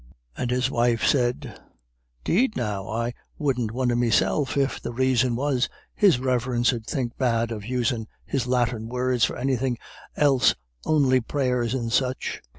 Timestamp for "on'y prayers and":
10.87-11.93